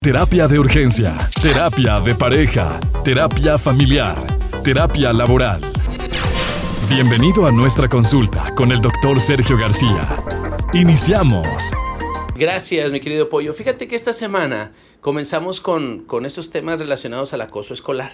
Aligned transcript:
Terapia 0.00 0.46
de 0.46 0.60
urgencia, 0.60 1.18
terapia 1.42 1.98
de 1.98 2.14
pareja, 2.14 2.78
terapia 3.02 3.58
familiar, 3.58 4.16
terapia 4.62 5.12
laboral. 5.12 5.60
Bienvenido 6.88 7.44
a 7.46 7.50
nuestra 7.50 7.88
consulta 7.88 8.54
con 8.54 8.70
el 8.70 8.80
doctor 8.80 9.20
Sergio 9.20 9.58
García. 9.58 10.14
Iniciamos. 10.72 11.48
Gracias, 12.36 12.92
mi 12.92 13.00
querido 13.00 13.28
Pollo. 13.28 13.52
Fíjate 13.52 13.88
que 13.88 13.96
esta 13.96 14.12
semana 14.12 14.70
comenzamos 15.00 15.60
con, 15.60 16.04
con 16.04 16.24
estos 16.24 16.50
temas 16.50 16.78
relacionados 16.78 17.34
al 17.34 17.40
acoso 17.40 17.74
escolar. 17.74 18.12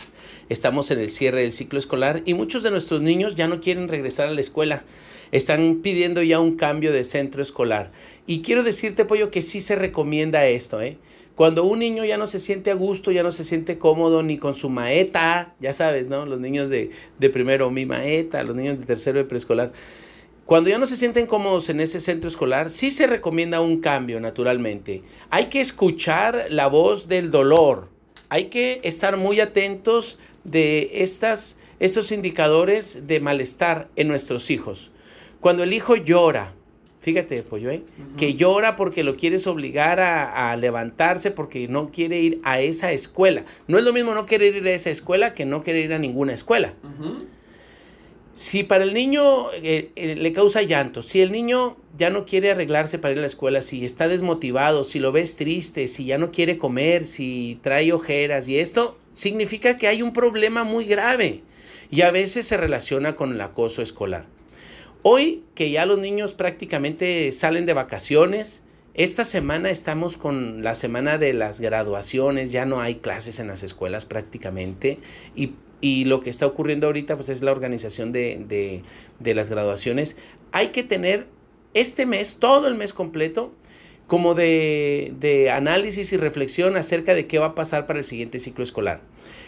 Estamos 0.49 0.91
en 0.91 1.01
el 1.01 1.11
cierre 1.11 1.43
del 1.43 1.53
ciclo 1.53 1.79
escolar 1.79 2.23
y 2.25 2.33
muchos 2.33 2.63
de 2.63 2.71
nuestros 2.71 3.03
niños 3.03 3.35
ya 3.35 3.47
no 3.47 3.61
quieren 3.61 3.89
regresar 3.89 4.29
a 4.29 4.33
la 4.33 4.41
escuela. 4.41 4.85
Están 5.33 5.81
pidiendo 5.83 6.23
ya 6.23 6.41
un 6.41 6.57
cambio 6.57 6.95
de 6.95 7.05
centro 7.05 7.43
escolar. 7.43 7.93
Y 8.27 8.41
quiero 8.41 8.63
decirte, 8.63 9.05
Pollo, 9.05 9.31
que 9.31 9.43
sí 9.43 9.61
se 9.61 9.77
recomienda 9.77 10.47
esto, 10.47 10.81
¿eh? 10.81 10.97
Cuando 11.35 11.65
un 11.65 11.81
niño 11.81 12.05
ya 12.05 12.17
no 12.17 12.27
se 12.27 12.39
siente 12.39 12.71
a 12.71 12.75
gusto, 12.75 13.11
ya 13.11 13.25
no 13.25 13.33
se 13.33 13.43
siente 13.43 13.77
cómodo 13.77 14.23
ni 14.23 14.39
con 14.39 14.55
su 14.55 14.71
maeta, 14.71 15.55
ya 15.59 15.73
sabes, 15.73 16.09
¿no? 16.09 16.27
Los 16.27 16.39
niños 16.39 16.69
de, 16.71 16.91
de 17.19 17.31
primero, 17.31 17.71
mi 17.71 17.87
maeta, 17.87 18.43
los 18.45 18.55
niños 18.55 18.79
de 18.79 18.87
tercero 18.87 19.19
de 19.19 19.25
preescolar. 19.25 19.73
Cuando 20.47 20.71
ya 20.71 20.79
no 20.79 20.87
se 20.87 20.95
sienten 20.95 21.27
cómodos 21.27 21.71
en 21.71 21.81
ese 21.81 22.01
centro 22.01 22.29
escolar, 22.29 22.71
sí 22.71 22.91
se 22.91 23.07
recomienda 23.07 23.63
un 23.63 23.81
cambio, 23.81 24.21
naturalmente. 24.21 25.03
Hay 25.31 25.47
que 25.47 25.61
escuchar 25.61 26.47
la 26.51 26.69
voz 26.69 27.09
del 27.09 27.31
dolor. 27.31 27.89
Hay 28.29 28.47
que 28.47 28.81
estar 28.85 29.17
muy 29.17 29.41
atentos 29.41 30.19
de 30.45 31.03
estas, 31.03 31.57
estos 31.81 32.13
indicadores 32.13 33.07
de 33.07 33.21
malestar 33.21 33.89
en 33.97 34.07
nuestros 34.07 34.51
hijos. 34.51 34.93
Cuando 35.41 35.63
el 35.63 35.73
hijo 35.73 35.97
llora, 35.97 36.55
Fíjate, 37.05 37.43
pollo, 37.43 37.71
¿eh? 37.71 37.83
Que 38.17 38.33
llora 38.33 38.77
porque 38.77 39.05
lo 39.05 39.15
quieres 39.15 39.47
obligar 39.47 40.01
a, 40.01 40.57
levantarse 40.57 41.31
porque 41.31 41.69
no 41.69 41.91
quiere 41.91 42.19
ir 42.19 42.41
a 42.45 42.61
esa 42.61 42.93
escuela. 42.93 43.45
No 43.69 43.77
es 43.77 43.85
lo 43.85 43.93
mismo 43.93 44.15
no 44.15 44.25
querer 44.25 44.57
ir 44.57 44.67
a 44.67 44.73
esa 44.73 44.89
escuela 44.89 45.35
que 45.35 45.45
no 45.45 45.63
querer 45.63 45.85
ir 45.85 45.93
a 45.93 45.99
ninguna 45.99 46.33
escuela. 46.33 46.73
Si 48.33 48.63
para 48.63 48.85
el 48.85 48.95
niño 48.95 49.53
eh, 49.53 49.91
eh, 49.97 50.15
le 50.17 50.33
causa 50.33 50.63
llanto, 50.63 51.03
si 51.03 51.21
el 51.21 51.31
niño 51.31 51.77
ya 51.95 52.09
no 52.09 52.25
quiere 52.25 52.53
arreglarse 52.53 52.99
para 52.99 53.13
ir 53.13 53.19
a 53.19 53.21
la 53.21 53.27
escuela, 53.27 53.61
si 53.61 53.85
está 53.85 54.09
desmotivado, 54.09 54.83
si 54.83 54.99
lo 54.99 55.13
ves 55.13 55.37
triste, 55.37 55.87
si 55.89 56.07
ya 56.07 56.17
no 56.17 56.33
quiere 56.33 56.57
comer, 56.57 57.05
si 57.05 57.59
trae 57.61 57.93
ojeras 57.93 58.49
y 58.49 58.59
esto, 58.59 58.99
significa 59.13 59.77
que 59.77 59.89
hay 59.89 60.01
un 60.01 60.15
problema 60.15 60.65
muy 60.65 60.87
grave 60.87 61.43
y 61.91 62.01
a 62.01 62.11
veces 62.11 62.47
se 62.47 62.57
relaciona 62.57 63.15
con 63.15 63.35
el 63.35 63.41
acoso 63.43 63.83
escolar. 63.83 64.25
Hoy 65.07 65.45
que 65.55 65.71
ya 65.71 65.85
los 65.85 65.99
niños 65.99 66.33
prácticamente 66.33 67.31
salen 67.33 67.67
de 67.67 67.75
vacaciones, 67.75 68.65
esta 68.95 69.25
semana 69.25 69.69
estamos 69.69 70.17
con 70.17 70.63
la 70.63 70.75
semana 70.75 71.19
de 71.19 71.35
las 71.35 71.61
graduaciones, 71.61 72.53
ya 72.53 72.65
no 72.65 72.81
hay 72.81 72.95
clases 72.95 73.39
en 73.39 73.49
las 73.49 73.63
escuelas 73.63 74.07
prácticamente 74.07 74.99
y, 75.37 75.53
lo 76.07 76.23
que 76.23 76.31
está 76.31 76.47
ocurriendo 76.47 76.87
ahorita 76.87 77.17
pues 77.17 77.29
es 77.29 77.43
la 77.43 77.53
organización 77.53 78.13
de, 78.13 78.83
las 79.23 79.51
graduaciones. 79.51 80.17
Hay 80.53 80.69
que 80.69 80.83
tener 80.83 81.27
este 81.75 82.07
mes, 82.07 82.39
todo 82.39 82.67
el 82.67 82.75
mes 82.75 82.95
completo, 82.95 83.53
como 84.07 84.35
de, 84.35 85.13
de 85.21 85.51
análisis 85.51 86.15
y 86.15 86.17
reflexión 86.17 86.79
acerca 86.79 87.13
de 87.13 87.27
qué 87.27 87.39
va 87.39 87.49
a 87.49 87.55
pasar 87.55 87.85
para 87.85 87.99
el 87.99 88.07
siguiente 88.07 88.39
ciclo 88.39 88.65
escolar. 88.65 89.03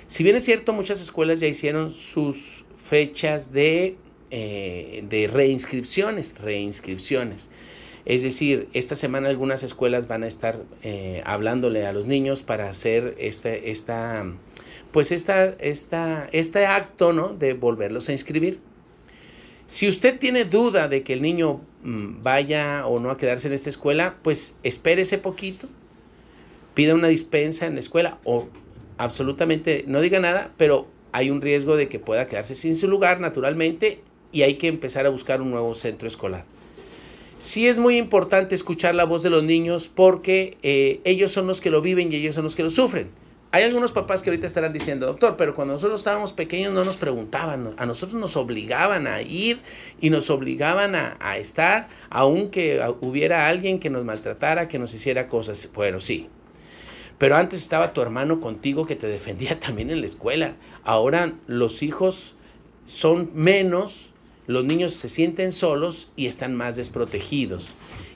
Si 0.07 0.23
bien 0.23 0.37
es 0.37 0.45
cierto, 0.45 0.75
muchas 0.75 1.01
escuelas 1.01 1.41
ya 1.41 1.47
hicieron 1.47 1.89
sus 1.89 2.67
fechas 2.77 3.53
de 3.53 3.97
eh, 4.31 5.05
de 5.09 5.29
reinscripciones, 5.29 6.41
reinscripciones. 6.41 7.51
Es 8.05 8.23
decir, 8.23 8.69
esta 8.73 8.95
semana 8.95 9.29
algunas 9.29 9.65
escuelas 9.65 10.07
van 10.07 10.23
a 10.23 10.29
estar 10.29 10.63
eh, 10.83 11.23
hablándole 11.25 11.87
a 11.87 11.93
los 11.93 12.07
niños 12.07 12.45
para 12.45 12.69
hacer 12.69 13.17
este, 13.19 13.71
esta, 13.71 14.25
pues 14.93 15.11
esta, 15.11 15.49
esta, 15.59 16.29
este 16.33 16.67
acto 16.67 17.13
¿no? 17.13 17.35
de 17.35 17.55
volverlos 17.55 18.09
a 18.09 18.13
inscribir. 18.13 18.61
Si 19.67 19.89
usted 19.89 20.21
tiene 20.21 20.45
duda 20.45 20.87
de 20.87 21.03
que 21.03 21.13
el 21.13 21.23
niño 21.23 21.61
mm, 21.83 22.23
vaya 22.23 22.87
o 22.87 23.01
no 23.01 23.11
a 23.11 23.19
quedarse 23.19 23.49
en 23.49 23.55
esta 23.55 23.71
escuela, 23.71 24.17
pues 24.23 24.57
espérese 24.63 25.19
poquito, 25.19 25.69
pida 26.75 26.95
una 26.95 27.09
dispensa 27.09 27.67
en 27.67 27.75
la 27.75 27.81
escuela 27.81 28.21
o 28.23 28.49
absolutamente 28.99 29.85
no 29.89 30.01
diga 30.01 30.21
nada, 30.21 30.53
pero 30.57 30.87
hay 31.11 31.31
un 31.31 31.41
riesgo 31.41 31.77
de 31.77 31.89
que 31.89 31.99
pueda 31.99 32.29
quedarse 32.29 32.55
sin 32.55 32.77
su 32.77 32.87
lugar 32.87 33.19
naturalmente 33.19 34.03
y 34.37 34.43
hay 34.43 34.55
que 34.57 34.69
empezar 34.69 35.07
a 35.07 35.09
buscar 35.09 35.41
un 35.41 35.51
nuevo 35.51 35.73
centro 35.73 36.07
escolar. 36.07 36.45
Sí 37.39 37.69
es 37.69 37.79
muy 37.79 37.97
importante 37.97 38.55
escuchar 38.55 38.95
la 38.95 39.07
voz 39.07 39.23
de 39.23 39.31
los 39.31 39.43
niños 39.43 39.89
porque 39.89 40.59
eh, 40.63 41.01
ellos 41.05 41.31
son 41.31 41.47
los 41.47 41.63
que 41.63 41.71
lo 41.71 41.81
viven 41.81 42.13
y 42.13 42.17
ellos 42.17 42.35
son 42.35 42.45
los 42.45 42.55
que 42.55 42.63
lo 42.63 42.69
sufren. 42.69 43.09
Hay 43.51 43.63
algunos 43.63 43.93
papás 43.93 44.23
que 44.23 44.29
ahorita 44.29 44.45
estarán 44.45 44.75
diciendo, 44.75 45.07
doctor, 45.07 45.37
pero 45.39 45.55
cuando 45.55 45.73
nosotros 45.73 46.01
estábamos 46.01 46.35
pequeños 46.35 46.75
no 46.75 46.85
nos 46.85 46.99
preguntaban, 46.99 47.75
a 47.79 47.87
nosotros 47.87 48.21
nos 48.21 48.37
obligaban 48.37 49.07
a 49.07 49.23
ir 49.23 49.59
y 50.03 50.11
nos 50.11 50.29
obligaban 50.29 50.95
a, 50.95 51.17
a 51.19 51.39
estar, 51.39 51.89
aunque 52.11 52.79
hubiera 53.01 53.49
alguien 53.49 53.81
que 53.81 53.89
nos 53.89 54.05
maltratara, 54.05 54.69
que 54.69 54.79
nos 54.79 54.93
hiciera 54.93 55.29
cosas. 55.29 55.71
Bueno, 55.75 55.99
sí, 55.99 56.29
pero 57.17 57.37
antes 57.37 57.63
estaba 57.63 57.95
tu 57.95 58.03
hermano 58.03 58.39
contigo 58.41 58.85
que 58.85 58.97
te 58.97 59.07
defendía 59.07 59.59
también 59.61 59.89
en 59.89 60.01
la 60.01 60.07
escuela. 60.07 60.57
Ahora 60.85 61.33
los 61.47 61.83
hijos 61.83 62.35
son 62.85 63.31
menos 63.35 64.13
los 64.47 64.65
niños 64.65 64.93
se 64.95 65.09
sienten 65.09 65.53
solos 65.53 66.11
y 66.17 66.27
están 66.27 66.55
más 66.55 66.77
desprotegidos. 66.77 67.75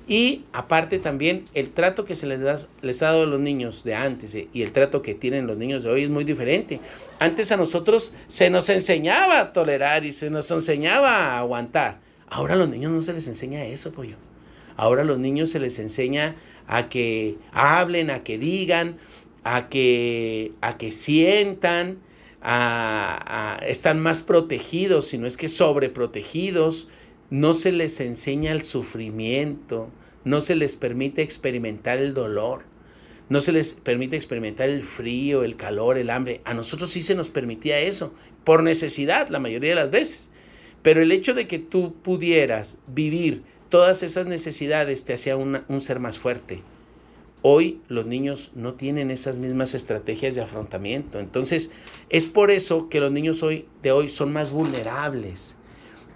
Y 0.08 0.42
aparte 0.52 0.98
también 0.98 1.44
el 1.54 1.70
trato 1.70 2.04
que 2.04 2.16
se 2.16 2.26
les, 2.26 2.40
da, 2.40 2.56
les 2.82 3.00
ha 3.02 3.06
dado 3.06 3.22
a 3.22 3.26
los 3.26 3.38
niños 3.38 3.84
de 3.84 3.94
antes 3.94 4.34
eh, 4.34 4.48
y 4.52 4.62
el 4.62 4.72
trato 4.72 5.02
que 5.02 5.14
tienen 5.14 5.46
los 5.46 5.56
niños 5.56 5.84
de 5.84 5.90
hoy 5.90 6.02
es 6.02 6.10
muy 6.10 6.24
diferente. 6.24 6.80
Antes 7.20 7.52
a 7.52 7.56
nosotros 7.56 8.12
se 8.26 8.50
nos 8.50 8.68
enseñaba 8.70 9.38
a 9.38 9.52
tolerar 9.52 10.04
y 10.04 10.10
se 10.10 10.28
nos 10.28 10.50
enseñaba 10.50 11.14
a 11.14 11.38
aguantar. 11.38 12.00
Ahora 12.26 12.54
a 12.54 12.56
los 12.56 12.68
niños 12.68 12.90
no 12.90 13.02
se 13.02 13.12
les 13.12 13.28
enseña 13.28 13.64
eso, 13.64 13.92
pollo. 13.92 14.16
Ahora 14.76 15.02
a 15.02 15.04
los 15.04 15.18
niños 15.18 15.50
se 15.50 15.60
les 15.60 15.78
enseña 15.78 16.34
a 16.66 16.88
que 16.88 17.36
hablen, 17.52 18.10
a 18.10 18.24
que 18.24 18.36
digan, 18.36 18.96
a 19.44 19.68
que, 19.68 20.52
a 20.60 20.76
que 20.76 20.90
sientan, 20.90 21.98
están 22.42 24.00
más 24.00 24.22
protegidos, 24.22 25.08
si 25.08 25.18
no 25.18 25.26
es 25.26 25.36
que 25.36 25.48
sobreprotegidos, 25.48 26.88
no 27.28 27.52
se 27.52 27.72
les 27.72 28.00
enseña 28.00 28.52
el 28.52 28.62
sufrimiento, 28.62 29.90
no 30.24 30.40
se 30.40 30.56
les 30.56 30.76
permite 30.76 31.22
experimentar 31.22 31.98
el 31.98 32.14
dolor, 32.14 32.64
no 33.28 33.40
se 33.40 33.52
les 33.52 33.74
permite 33.74 34.16
experimentar 34.16 34.68
el 34.68 34.82
frío, 34.82 35.44
el 35.44 35.56
calor, 35.56 35.98
el 35.98 36.10
hambre. 36.10 36.40
A 36.44 36.54
nosotros 36.54 36.90
sí 36.90 37.02
se 37.02 37.14
nos 37.14 37.30
permitía 37.30 37.78
eso, 37.78 38.12
por 38.42 38.62
necesidad 38.62 39.28
la 39.28 39.38
mayoría 39.38 39.70
de 39.70 39.76
las 39.76 39.90
veces. 39.90 40.32
Pero 40.82 41.02
el 41.02 41.12
hecho 41.12 41.34
de 41.34 41.46
que 41.46 41.58
tú 41.58 41.94
pudieras 42.02 42.78
vivir 42.88 43.44
todas 43.68 44.02
esas 44.02 44.26
necesidades 44.26 45.04
te 45.04 45.12
hacía 45.12 45.36
un 45.36 45.80
ser 45.80 46.00
más 46.00 46.18
fuerte, 46.18 46.62
Hoy 47.42 47.80
los 47.88 48.06
niños 48.06 48.50
no 48.54 48.74
tienen 48.74 49.10
esas 49.10 49.38
mismas 49.38 49.74
estrategias 49.74 50.34
de 50.34 50.42
afrontamiento. 50.42 51.18
Entonces, 51.18 51.72
es 52.10 52.26
por 52.26 52.50
eso 52.50 52.88
que 52.88 53.00
los 53.00 53.10
niños 53.10 53.42
hoy, 53.42 53.66
de 53.82 53.92
hoy 53.92 54.08
son 54.08 54.32
más 54.32 54.50
vulnerables. 54.50 55.56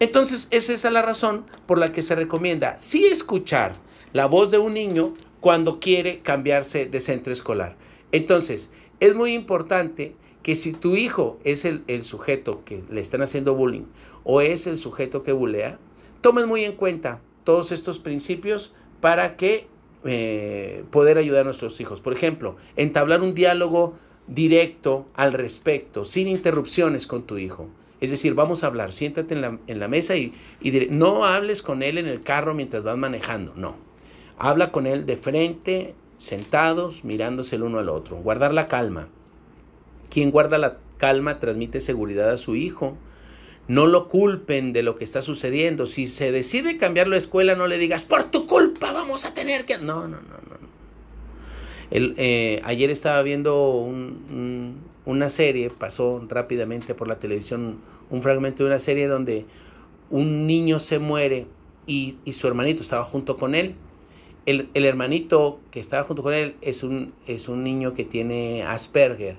Entonces, 0.00 0.48
es 0.50 0.68
esa 0.68 0.90
la 0.90 1.00
razón 1.00 1.46
por 1.66 1.78
la 1.78 1.92
que 1.92 2.02
se 2.02 2.14
recomienda 2.14 2.78
sí 2.78 3.06
escuchar 3.06 3.74
la 4.12 4.26
voz 4.26 4.50
de 4.50 4.58
un 4.58 4.74
niño 4.74 5.14
cuando 5.40 5.80
quiere 5.80 6.18
cambiarse 6.18 6.86
de 6.86 7.00
centro 7.00 7.32
escolar. 7.32 7.76
Entonces, 8.12 8.70
es 9.00 9.14
muy 9.14 9.32
importante 9.32 10.14
que 10.42 10.54
si 10.54 10.72
tu 10.72 10.94
hijo 10.94 11.38
es 11.42 11.64
el, 11.64 11.84
el 11.86 12.02
sujeto 12.02 12.64
que 12.64 12.84
le 12.90 13.00
están 13.00 13.22
haciendo 13.22 13.54
bullying 13.54 13.86
o 14.24 14.42
es 14.42 14.66
el 14.66 14.76
sujeto 14.76 15.22
que 15.22 15.32
bulea, 15.32 15.78
tomen 16.20 16.48
muy 16.48 16.64
en 16.64 16.76
cuenta 16.76 17.22
todos 17.44 17.72
estos 17.72 17.98
principios 17.98 18.74
para 19.00 19.36
que 19.36 19.68
eh, 20.04 20.84
poder 20.90 21.18
ayudar 21.18 21.42
a 21.42 21.44
nuestros 21.44 21.80
hijos. 21.80 22.00
Por 22.00 22.12
ejemplo, 22.12 22.56
entablar 22.76 23.22
un 23.22 23.34
diálogo 23.34 23.94
directo 24.26 25.06
al 25.14 25.32
respecto, 25.32 26.04
sin 26.04 26.28
interrupciones 26.28 27.06
con 27.06 27.24
tu 27.24 27.38
hijo. 27.38 27.68
Es 28.00 28.10
decir, 28.10 28.34
vamos 28.34 28.64
a 28.64 28.66
hablar, 28.66 28.92
siéntate 28.92 29.34
en 29.34 29.80
la, 29.80 29.88
mesa 29.88 30.16
y 30.16 30.32
no 30.90 31.24
hables 31.24 31.62
con 31.62 31.82
él 31.82 31.96
en 31.96 32.06
el 32.06 32.22
carro 32.22 32.52
mientras 32.52 32.84
vas 32.84 32.98
manejando, 32.98 33.54
no. 33.56 33.76
Habla 34.36 34.72
con 34.72 34.86
él 34.86 35.06
de 35.06 35.16
frente, 35.16 35.94
sentados, 36.16 37.04
mirándose 37.04 37.56
el 37.56 37.62
uno 37.62 37.78
al 37.78 37.88
otro. 37.88 38.16
Guardar 38.16 38.52
la 38.52 38.68
calma. 38.68 39.08
Quien 40.10 40.30
guarda 40.30 40.58
la 40.58 40.78
calma 40.98 41.38
transmite 41.38 41.80
seguridad 41.80 42.30
a 42.30 42.36
su 42.36 42.56
hijo, 42.56 42.96
no 43.68 43.86
lo 43.86 44.08
culpen 44.08 44.72
de 44.72 44.82
lo 44.82 44.96
que 44.96 45.04
está 45.04 45.22
sucediendo. 45.22 45.86
Si 45.86 46.06
se 46.06 46.32
decide 46.32 46.76
cambiar 46.76 47.08
la 47.08 47.16
escuela, 47.16 47.54
no 47.54 47.66
le 47.66 47.78
digas, 47.78 48.04
por 48.04 48.24
tu 48.24 48.46
culpa 48.46 48.92
vamos 48.92 49.24
a 49.24 49.34
tener 49.34 49.64
que... 49.64 49.78
No, 49.78 50.06
no, 50.06 50.20
no, 50.20 50.36
no. 50.48 50.54
El, 51.90 52.14
eh, 52.16 52.60
ayer 52.64 52.90
estaba 52.90 53.22
viendo 53.22 53.88
una 55.06 55.28
serie, 55.28 55.68
pasó 55.70 56.24
rápidamente 56.28 56.94
por 56.94 57.08
la 57.08 57.16
televisión 57.16 57.78
un 58.10 58.22
fragmento 58.22 58.62
de 58.64 58.70
una 58.70 58.78
serie 58.78 59.06
donde 59.06 59.44
un 60.10 60.46
niño 60.46 60.78
se 60.78 60.98
muere 60.98 61.46
y, 61.86 62.16
y 62.24 62.32
su 62.32 62.46
hermanito 62.46 62.82
estaba 62.82 63.04
junto 63.04 63.36
con 63.36 63.54
él 63.54 63.74
El, 64.46 64.68
hermanito 64.74 65.60
que 65.70 65.80
estaba 65.80 66.04
junto 66.04 66.22
con 66.22 66.32
él 66.32 66.56
es 66.62 66.82
un, 66.82 67.12
es 67.26 67.48
un 67.48 67.62
niño 67.62 67.94
que 67.94 68.04
tiene 68.04 68.62
Asperger 68.62 69.36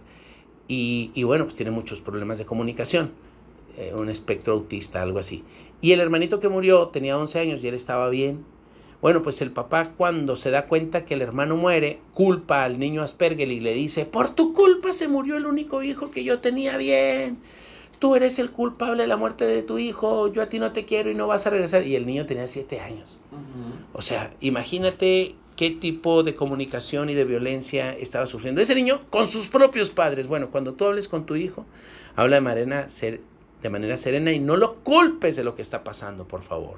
y, 0.67 1.11
y 1.13 1.23
bueno, 1.23 1.45
pues 1.45 1.55
tiene 1.55 1.71
muchos 1.71 2.01
problemas 2.01 2.37
de 2.37 2.45
comunicación, 2.45 3.11
eh, 3.77 3.93
un 3.95 4.09
espectro 4.09 4.53
autista, 4.53 5.01
algo 5.01 5.19
así. 5.19 5.43
Y 5.81 5.91
el 5.91 5.99
hermanito 5.99 6.39
que 6.39 6.49
murió 6.49 6.87
tenía 6.87 7.17
11 7.17 7.39
años 7.39 7.63
y 7.63 7.67
él 7.67 7.75
estaba 7.75 8.09
bien. 8.09 8.45
Bueno, 9.01 9.21
pues 9.21 9.41
el 9.41 9.51
papá 9.51 9.91
cuando 9.97 10.35
se 10.35 10.51
da 10.51 10.67
cuenta 10.67 11.05
que 11.05 11.13
el 11.13 11.21
hermano 11.21 11.57
muere, 11.57 11.99
culpa 12.13 12.63
al 12.63 12.79
niño 12.79 13.01
Asperger 13.01 13.51
y 13.51 13.59
le 13.59 13.73
dice, 13.73 14.05
por 14.05 14.29
tu 14.29 14.53
culpa 14.53 14.93
se 14.93 15.07
murió 15.07 15.37
el 15.37 15.45
único 15.45 15.83
hijo 15.83 16.09
que 16.09 16.23
yo 16.23 16.39
tenía 16.39 16.77
bien 16.77 17.37
tú 17.99 18.15
eres 18.15 18.39
el 18.39 18.51
culpable 18.51 19.03
de 19.03 19.07
la 19.07 19.17
muerte 19.17 19.45
de 19.45 19.63
tu 19.63 19.77
hijo, 19.79 20.31
yo 20.31 20.41
a 20.41 20.49
ti 20.49 20.59
no 20.59 20.71
te 20.71 20.85
quiero 20.85 21.09
y 21.09 21.15
no 21.15 21.27
vas 21.27 21.47
a 21.47 21.49
regresar. 21.49 21.85
Y 21.85 21.95
el 21.95 22.05
niño 22.05 22.25
tenía 22.25 22.47
siete 22.47 22.79
años. 22.79 23.17
O 23.93 24.01
sea, 24.01 24.33
imagínate 24.41 25.35
qué 25.55 25.71
tipo 25.71 26.23
de 26.23 26.35
comunicación 26.35 27.09
y 27.09 27.13
de 27.13 27.23
violencia 27.23 27.93
estaba 27.93 28.27
sufriendo 28.27 28.61
ese 28.61 28.75
niño 28.75 29.01
con 29.09 29.27
sus 29.27 29.47
propios 29.47 29.89
padres. 29.89 30.27
Bueno, 30.27 30.51
cuando 30.51 30.73
tú 30.73 30.85
hables 30.85 31.07
con 31.07 31.25
tu 31.25 31.35
hijo, 31.35 31.65
habla 32.15 32.35
de 32.35 32.41
manera, 32.41 32.87
de 33.65 33.69
manera 33.71 33.97
serena 33.97 34.31
y 34.31 34.39
no 34.39 34.57
lo 34.57 34.75
culpes 34.83 35.35
de 35.35 35.43
lo 35.43 35.55
que 35.55 35.63
está 35.63 35.83
pasando, 35.83 36.27
por 36.27 36.43
favor. 36.43 36.77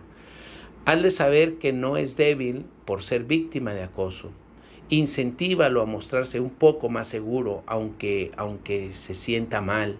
Hazle 0.85 1.09
saber 1.09 1.57
que 1.57 1.73
no 1.73 1.97
es 1.97 2.15
débil 2.15 2.65
por 2.85 3.01
ser 3.01 3.25
víctima 3.25 3.73
de 3.73 3.83
acoso. 3.83 4.31
Incentívalo 4.89 5.81
a 5.81 5.85
mostrarse 5.85 6.39
un 6.39 6.49
poco 6.49 6.87
más 6.87 7.09
seguro, 7.09 7.63
aunque, 7.67 8.31
aunque 8.37 8.93
se 8.93 9.13
sienta 9.13 9.59
mal. 9.59 9.97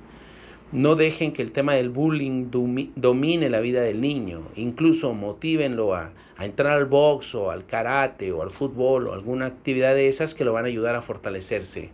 No 0.71 0.95
dejen 0.95 1.33
que 1.33 1.41
el 1.41 1.51
tema 1.51 1.73
del 1.73 1.89
bullying 1.89 2.49
domine 2.95 3.49
la 3.49 3.59
vida 3.59 3.81
del 3.81 3.99
niño. 3.99 4.47
Incluso 4.55 5.13
motívenlo 5.13 5.93
a, 5.93 6.13
entrar 6.39 6.77
al 6.77 6.85
box 6.85 7.35
o 7.35 7.51
al 7.51 7.65
karate 7.65 8.31
o 8.31 8.41
al 8.41 8.49
fútbol 8.51 9.07
o 9.07 9.13
alguna 9.13 9.45
actividad 9.45 9.93
de 9.93 10.07
esas 10.07 10.33
que 10.33 10.45
lo 10.45 10.53
van 10.53 10.63
a 10.63 10.69
ayudar 10.69 10.95
a 10.95 11.01
fortalecerse. 11.01 11.89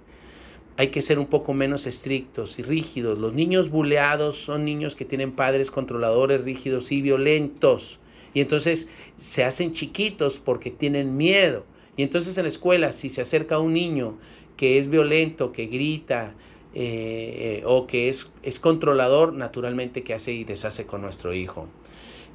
Hay 0.78 0.88
que 0.88 1.02
ser 1.02 1.20
un 1.20 1.28
poco 1.28 1.54
menos 1.54 1.86
estrictos 1.86 2.58
y 2.58 2.64
rígidos. 2.64 3.20
Los 3.20 3.34
niños 3.34 3.70
buleados 3.70 4.38
son 4.38 4.66
niños 4.66 4.96
que 4.96 5.06
tienen 5.06 5.32
padres 5.32 5.70
controladores, 5.70 6.46
rígidos 6.46 6.92
y 6.92 7.02
violentos. 7.02 8.00
Y 8.34 8.42
entonces 8.42 8.90
se 9.18 9.44
hacen 9.44 9.74
chiquitos 9.74 10.40
porque 10.40 10.72
tienen 10.72 11.16
miedo. 11.16 11.66
Y 11.96 12.04
entonces 12.04 12.38
en 12.38 12.44
la 12.44 12.50
escuela, 12.50 12.92
si 12.92 13.10
se 13.10 13.22
acerca 13.22 13.60
un 13.60 13.74
niño 13.74 14.18
que 14.58 14.80
es 14.80 14.90
violento, 14.90 15.52
que 15.52 15.68
grita, 15.68 16.34
eh, 16.76 17.62
o 17.66 17.86
que 17.86 18.10
es, 18.10 18.32
es 18.42 18.60
controlador, 18.60 19.34
naturalmente 19.34 20.04
que 20.04 20.16
hace 20.16 20.34
y 20.34 20.44
deshace 20.44 20.88
con 20.88 21.02
nuestro 21.02 21.34
hijo. 21.34 21.68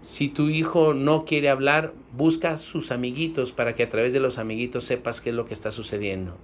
Si 0.01 0.29
tu 0.29 0.49
hijo 0.49 0.95
no 0.95 1.25
quiere 1.25 1.49
hablar, 1.49 1.93
busca 2.13 2.57
sus 2.57 2.93
amiguitos 2.93 3.53
para 3.53 3.75
que 3.75 3.83
a 3.83 3.89
través 3.89 4.13
de 4.13 4.21
los 4.21 4.39
amiguitos 4.39 4.85
sepas 4.85 5.21
qué 5.21 5.31
es 5.31 5.37
lo 5.37 5.45
que 5.45 5.55
está 5.55 5.73
sucediendo. 5.73 6.37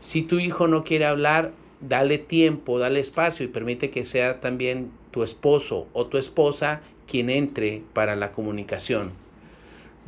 Si 0.00 0.22
tu 0.22 0.38
hijo 0.38 0.68
no 0.68 0.84
quiere 0.84 1.06
hablar, 1.06 1.52
dale 1.80 2.18
tiempo, 2.18 2.78
dale 2.78 3.00
espacio 3.00 3.44
y 3.44 3.48
permite 3.48 3.90
que 3.90 4.04
sea 4.04 4.40
también 4.40 4.90
tu 5.10 5.22
esposo 5.22 5.88
o 5.92 6.06
tu 6.06 6.18
esposa 6.18 6.82
quien 7.06 7.30
entre 7.30 7.82
para 7.92 8.16
la 8.16 8.32
comunicación 8.32 9.12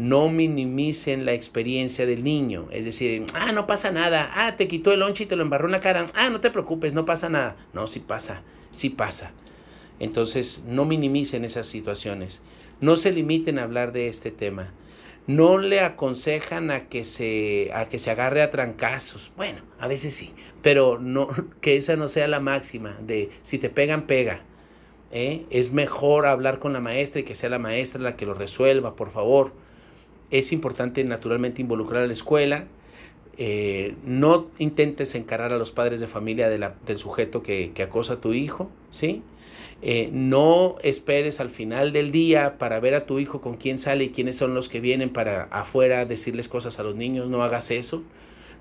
no 0.01 0.31
minimicen 0.31 1.27
la 1.27 1.35
experiencia 1.35 2.07
del 2.07 2.25
niño. 2.25 2.69
Es 2.71 2.87
decir, 2.87 3.27
ah, 3.35 3.53
no 3.53 3.67
pasa 3.67 3.93
nada, 3.93 4.31
ah, 4.35 4.57
te 4.57 4.67
quitó 4.67 4.93
el 4.93 5.01
lonche 5.01 5.25
y 5.25 5.27
te 5.27 5.37
lo 5.37 5.43
embarró 5.43 5.67
en 5.67 5.73
la 5.73 5.81
cara, 5.81 6.07
ah, 6.15 6.31
no 6.31 6.41
te 6.41 6.51
preocupes, 6.51 6.95
no 6.95 7.05
pasa 7.05 7.29
nada. 7.29 7.57
No, 7.75 7.87
sí 7.87 8.01
pasa, 8.01 8.43
sí 8.71 8.89
pasa. 8.89 9.33
Entonces, 9.99 10.65
no 10.67 10.87
minimicen 10.87 11.45
esas 11.45 11.67
situaciones. 11.67 12.41
No 12.81 12.97
se 12.97 13.13
limiten 13.13 13.59
a 13.59 13.65
hablar 13.65 13.93
de 13.93 14.09
este 14.09 14.31
tema. 14.31 14.73
No 15.35 15.59
le 15.59 15.81
aconsejan 15.81 16.71
a 16.71 16.85
que 16.85 17.05
se, 17.05 17.71
a 17.75 17.87
que 17.87 17.99
se 17.99 18.11
agarre 18.11 18.43
a 18.43 18.51
trancazos. 18.51 19.33
Bueno, 19.37 19.63
a 19.79 19.87
veces 19.87 20.15
sí, 20.15 20.33
pero 20.63 20.99
no, 20.99 21.29
que 21.61 21.77
esa 21.77 21.97
no 21.97 22.09
sea 22.09 22.29
la 22.29 22.41
máxima 22.41 22.97
de 23.01 23.31
si 23.43 23.59
te 23.59 23.71
pegan, 23.71 24.07
pega. 24.07 24.41
¿eh? 25.13 25.45
Es 25.51 25.73
mejor 25.73 26.27
hablar 26.27 26.59
con 26.59 26.73
la 26.73 26.81
maestra 26.81 27.21
y 27.21 27.25
que 27.25 27.35
sea 27.35 27.51
la 27.51 27.59
maestra 27.59 28.01
la 28.01 28.17
que 28.17 28.27
lo 28.27 28.35
resuelva, 28.35 28.97
por 28.97 29.11
favor 29.11 29.53
es 30.31 30.53
importante 30.53 31.03
naturalmente 31.05 31.63
involucrar 31.63 32.05
a 32.05 32.07
la 32.07 32.13
escuela. 32.13 32.65
Eh, 33.43 33.95
no 34.05 34.49
intentes 34.59 35.15
encarar 35.15 35.55
a 35.55 35.57
los 35.57 35.73
padres 35.73 35.99
de 36.01 36.07
familia 36.07 36.51
del 36.51 36.99
sujeto 36.99 37.43
que, 37.43 37.73
acosa 37.83 38.13
a 38.13 38.21
tu 38.21 38.35
hijo, 38.35 38.71
¿sí? 38.91 39.23
Eh, 39.81 40.11
no 40.13 40.77
esperes 40.83 41.41
al 41.41 41.49
final 41.49 41.95
del 41.95 42.13
día 42.13 42.59
para 42.59 42.79
ver 42.81 42.95
a 42.95 43.07
tu 43.07 43.19
hijo 43.19 43.41
con 43.41 43.57
quién 43.57 43.79
sale 43.79 44.05
y 44.05 44.11
quiénes 44.11 44.37
son 44.37 44.53
los 44.53 44.69
que 44.69 44.81
vienen 44.81 45.09
para 45.09 45.45
afuera 45.45 46.05
decirles 46.05 46.51
cosas 46.51 46.79
a 46.81 46.83
los 46.83 46.97
niños, 46.97 47.31
no 47.31 47.43
hagas 47.43 47.71
eso. 47.71 48.03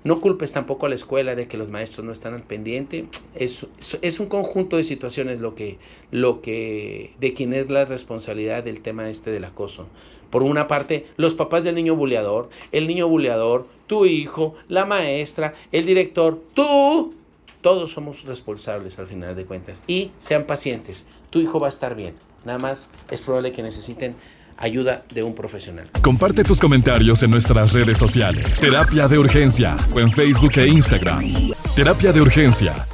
No 0.02 0.20
culpes 0.20 0.52
tampoco 0.52 0.86
a 0.86 0.88
la 0.88 0.94
escuela 0.94 1.34
de 1.34 1.46
que 1.46 1.58
los 1.58 1.70
maestros 1.70 2.06
no 2.06 2.12
están 2.12 2.34
al 2.34 2.42
pendiente. 2.42 3.06
Es, 3.34 3.66
es 4.00 4.20
un 4.20 4.26
conjunto 4.26 4.76
de 4.76 4.82
situaciones 4.82 5.40
lo 5.40 5.54
que, 5.54 5.78
lo 6.10 6.40
que, 6.40 7.12
de 7.20 7.34
quién 7.34 7.52
es 7.52 7.68
la 7.68 7.84
responsabilidad 7.84 8.64
del 8.64 8.80
tema 8.80 9.10
este 9.10 9.30
del 9.30 9.44
acoso. 9.44 9.86
Por 10.30 10.42
una 10.42 10.68
parte, 10.68 11.06
los 11.16 11.34
papás 11.34 11.64
del 11.64 11.74
niño 11.74 11.96
buleador, 11.96 12.48
el 12.72 12.86
niño 12.86 13.08
buleador, 13.08 13.66
tu 13.86 14.06
hijo, 14.06 14.54
la 14.68 14.86
maestra, 14.86 15.54
el 15.72 15.84
director, 15.84 16.40
tú. 16.54 17.14
Todos 17.60 17.92
somos 17.92 18.24
responsables 18.24 18.98
al 18.98 19.06
final 19.06 19.36
de 19.36 19.44
cuentas. 19.44 19.82
Y 19.86 20.12
sean 20.16 20.46
pacientes. 20.46 21.06
Tu 21.28 21.40
hijo 21.40 21.60
va 21.60 21.66
a 21.66 21.68
estar 21.68 21.94
bien. 21.94 22.14
Nada 22.44 22.58
más 22.58 22.88
es 23.10 23.20
probable 23.20 23.52
que 23.52 23.62
necesiten 23.62 24.14
ayuda 24.60 25.02
de 25.12 25.22
un 25.22 25.34
profesional. 25.34 25.86
Comparte 26.02 26.44
tus 26.44 26.60
comentarios 26.60 27.22
en 27.22 27.30
nuestras 27.30 27.72
redes 27.72 27.98
sociales. 27.98 28.60
Terapia 28.60 29.08
de 29.08 29.18
Urgencia 29.18 29.76
o 29.92 30.00
en 30.00 30.12
Facebook 30.12 30.52
e 30.56 30.68
Instagram. 30.68 31.52
Terapia 31.74 32.12
de 32.12 32.20
Urgencia 32.20 32.86